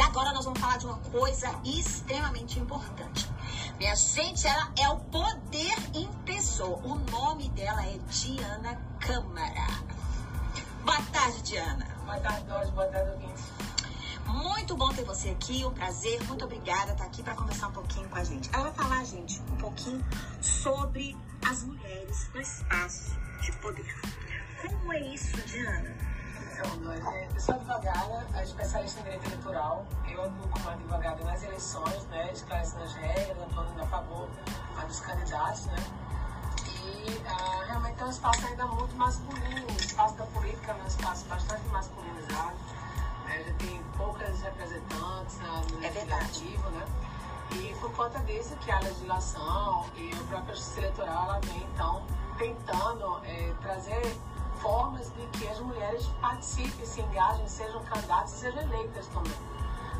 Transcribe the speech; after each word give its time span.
agora 0.00 0.32
nós 0.32 0.44
vamos 0.44 0.60
falar 0.60 0.78
de 0.78 0.86
uma 0.86 0.98
coisa 0.98 1.54
extremamente 1.64 2.58
importante. 2.58 3.28
Minha 3.78 3.94
gente, 3.94 4.46
ela 4.46 4.72
é 4.78 4.88
o 4.88 4.96
poder 4.96 5.76
em 5.94 6.06
pessoa. 6.24 6.78
O 6.84 6.96
nome 7.10 7.48
dela 7.50 7.84
é 7.86 7.98
Diana 8.08 8.80
Câmara. 9.00 9.66
Boa 10.84 11.02
tarde, 11.12 11.42
Diana. 11.42 11.86
Boa 12.04 12.18
tarde, 12.20 12.44
Doris. 12.46 12.70
Boa 12.70 12.86
tarde, 12.86 13.10
ouvintes. 13.10 13.44
Muito 14.26 14.76
bom 14.76 14.92
ter 14.92 15.04
você 15.04 15.30
aqui, 15.30 15.64
um 15.64 15.70
prazer, 15.70 16.22
muito 16.24 16.44
obrigada 16.44 16.92
estar 16.92 17.04
aqui 17.04 17.22
para 17.22 17.34
conversar 17.34 17.68
um 17.68 17.72
pouquinho 17.72 18.08
com 18.08 18.16
a 18.16 18.24
gente. 18.24 18.50
Ela 18.52 18.64
vai 18.64 18.72
falar, 18.74 19.04
gente, 19.04 19.40
um 19.52 19.56
pouquinho 19.56 20.04
sobre 20.40 21.16
as 21.48 21.62
mulheres 21.62 22.28
no 22.34 22.40
espaço 22.40 23.18
de 23.40 23.52
poder. 23.52 23.96
Como 24.60 24.92
é 24.92 25.00
isso, 25.00 25.36
Diana? 25.46 25.96
É, 26.58 27.28
eu 27.32 27.40
sou 27.40 27.54
advogada, 27.54 28.26
especialista 28.42 28.98
em 28.98 29.02
direito 29.04 29.26
eleitoral. 29.26 29.86
Eu 30.10 30.24
atuo 30.24 30.48
como 30.50 30.68
advogada 30.68 31.24
nas 31.24 31.42
eleições, 31.44 32.04
né, 32.06 32.32
esclarecendo 32.32 32.82
as 32.82 32.94
regras, 32.94 33.42
atuando 33.42 33.80
a 33.80 33.86
favor 33.86 34.28
dos 34.88 35.00
candidatos, 35.00 35.66
né? 35.66 35.76
E 36.82 37.22
ah, 37.28 37.64
realmente 37.64 38.00
é 38.00 38.04
um 38.04 38.10
espaço 38.10 38.44
ainda 38.44 38.66
muito 38.66 38.96
masculino, 38.96 39.66
o 39.68 39.80
espaço 39.80 40.16
da 40.16 40.24
política 40.26 40.72
é 40.72 40.82
um 40.82 40.86
espaço 40.88 41.26
bastante 41.26 41.64
masculinizado. 41.68 42.56
Né? 43.26 43.44
Já 43.46 43.54
tem 43.54 43.82
poucas 43.96 44.40
representantes 44.40 45.38
no 45.38 45.84
É 45.84 45.90
legislativo, 45.90 46.70
né? 46.70 46.86
E 47.52 47.74
por 47.78 47.92
conta 47.92 48.18
disso 48.20 48.56
que 48.56 48.70
a 48.72 48.80
legislação 48.80 49.86
e 49.94 50.12
a 50.12 50.24
própria 50.28 50.56
justiça 50.56 50.80
eleitoral 50.80 51.24
ela 51.24 51.40
vem 51.40 51.62
então 51.72 52.02
tentando 52.36 53.20
eh, 53.24 53.54
trazer 53.62 54.18
formas 54.60 55.12
de 55.14 55.26
que 55.38 55.48
as 55.48 55.58
mulheres 55.60 56.06
participem, 56.20 56.86
se 56.86 57.00
engajem, 57.00 57.48
sejam 57.48 57.82
candidatas 57.84 58.32
e 58.34 58.38
sejam 58.38 58.62
eleitas 58.62 59.06
também. 59.08 59.58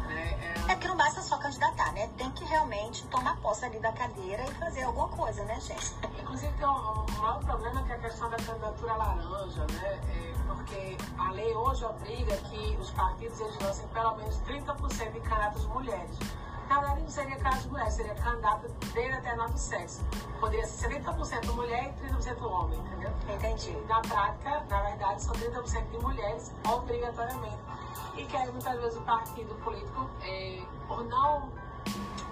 Né? 0.09 0.55
É 0.69 0.75
que 0.75 0.89
não 0.89 0.97
basta 0.97 1.20
só 1.20 1.37
candidatar, 1.37 1.92
né? 1.92 2.09
Tem 2.17 2.31
que 2.31 2.45
realmente 2.45 3.06
tomar 3.09 3.37
posse 3.41 3.67
ali 3.67 3.78
da 3.78 3.92
cadeira 3.92 4.42
e 4.42 4.55
fazer 4.55 4.83
alguma 4.83 5.09
coisa, 5.09 5.45
né, 5.45 5.61
gente? 5.61 5.95
Inclusive, 6.20 6.53
tem 6.55 6.67
um, 6.67 6.70
um 6.70 7.20
maior 7.20 7.45
problema 7.45 7.83
que 7.83 7.92
é 7.92 7.95
a 7.95 7.98
questão 7.98 8.31
da 8.31 8.37
candidatura 8.39 8.95
laranja, 8.95 9.67
né? 9.73 10.00
É, 10.09 10.34
porque 10.47 10.97
a 11.19 11.31
lei 11.33 11.55
hoje 11.55 11.84
obriga 11.84 12.37
que 12.37 12.78
os 12.81 12.91
partidos 12.91 13.39
eles 13.39 13.59
lancem 13.61 13.87
pelo 13.89 14.17
menos 14.17 14.37
30% 14.41 15.12
de 15.12 15.20
candidatas 15.20 15.65
mulheres. 15.67 16.19
Na 16.69 16.80
verdade, 16.80 17.00
não 17.00 17.08
seria 17.08 17.36
candidato 17.36 17.62
de 17.62 17.69
mulher, 17.69 17.91
seria 17.91 18.14
candidato 18.14 18.69
determinado 18.69 19.58
sexo. 19.58 20.05
Poderia 20.38 20.66
ser 20.66 20.91
70% 20.91 21.52
mulher 21.55 21.94
e 22.02 22.06
30% 22.06 22.42
homem, 22.42 22.78
entendeu? 22.78 23.10
Entendi. 23.28 23.70
E 23.70 23.86
na 23.88 24.00
prática, 24.00 24.64
na 24.69 24.83
verdade, 24.83 25.22
são 25.22 25.34
30% 25.34 25.91
de 25.91 25.98
mulheres, 25.98 26.52
obrigatoriamente. 26.70 27.58
E 28.16 28.25
que 28.27 28.36
aí, 28.36 28.50
muitas 28.50 28.78
vezes, 28.80 28.98
o 28.98 29.02
partido 29.02 29.55
político, 29.64 30.10
é, 30.22 30.62
por 30.86 31.05
não, 31.05 31.50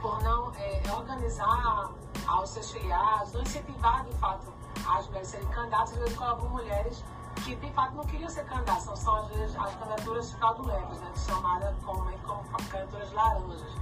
por 0.03 0.23
não 0.23 0.53
é, 0.57 0.83
organizar 0.93 1.91
aos 2.27 2.51
seus 2.51 2.71
filiados, 2.73 3.33
não 3.33 3.43
incentivar, 3.43 4.05
de 4.05 4.13
fato, 4.17 4.53
as 4.87 5.07
mulheres 5.07 5.29
a 5.29 5.31
serem 5.31 5.49
candidatas, 5.49 5.93
às 5.93 5.99
vezes 5.99 6.17
colocam 6.17 6.49
mulheres 6.51 7.05
que, 7.45 7.55
de 7.55 7.71
fato, 7.73 7.95
não 7.95 8.05
queriam 8.05 8.29
ser 8.29 8.45
candidatas. 8.45 8.83
São 8.83 8.97
só, 8.97 9.17
às 9.17 9.29
vezes, 9.29 9.57
as 9.57 9.75
candidaturas 9.77 10.33
fraudulentas, 10.33 11.01
né, 11.01 11.13
chamadas 11.27 11.75
comumente 11.85 12.21
como 12.27 12.43
candidaturas 12.69 13.13
laranjas 13.13 13.77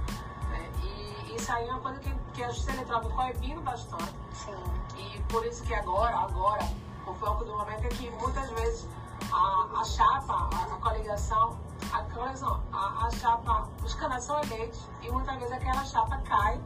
saiu 1.45 1.67
é 1.67 1.71
uma 1.71 1.79
coisa 1.79 1.99
que, 1.99 2.11
que 2.33 2.43
a 2.43 2.47
justiça 2.47 2.71
eleitoral 2.71 3.01
coibindo 3.01 3.61
bastante. 3.61 4.15
Sim. 4.33 4.55
E 4.97 5.21
por 5.23 5.45
isso 5.45 5.63
que 5.63 5.75
agora, 5.75 6.17
agora, 6.17 6.67
o 7.05 7.13
foco 7.13 7.45
do 7.45 7.55
momento 7.55 7.85
é 7.85 7.89
que 7.89 8.09
muitas 8.09 8.49
vezes 8.51 8.87
a, 9.31 9.79
a 9.79 9.83
chapa, 9.83 10.49
a, 10.51 10.63
a 10.63 10.77
coligação, 10.77 11.57
a 11.93 12.01
coligação, 12.01 12.63
a, 12.73 13.05
a 13.05 13.11
chapa, 13.11 13.69
os 13.83 13.93
candidatos 13.93 14.25
são 14.25 14.41
eleitos 14.41 14.89
e 15.03 15.11
muitas 15.11 15.35
vezes 15.35 15.51
aquela 15.51 15.85
chapa 15.85 16.17
cai 16.25 16.59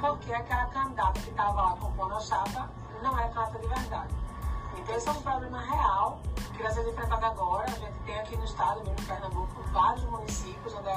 porque 0.00 0.32
aquela 0.32 0.66
candidata 0.66 1.20
que 1.20 1.30
estava 1.30 1.62
lá 1.62 1.76
compondo 1.76 2.14
a 2.14 2.20
chapa 2.20 2.68
não 3.02 3.16
é 3.18 3.28
candidata 3.28 3.58
de 3.60 3.66
verdade. 3.68 4.14
Então 4.76 4.94
esse 4.94 5.08
é 5.08 5.12
um 5.12 5.22
problema 5.22 5.60
real 5.60 6.20
que 6.56 6.62
vai 6.62 6.72
ser 6.72 6.88
enfrentado 6.88 7.24
agora. 7.24 7.64
A 7.64 7.70
gente 7.70 7.98
tem 8.04 8.18
aqui 8.18 8.36
no 8.36 8.44
estado, 8.44 8.78
mesmo 8.78 8.96
em 8.98 9.04
Pernambuco, 9.04 9.62
vários 9.72 10.04
municípios 10.04 10.74
onde 10.74 10.88
é 10.88 10.95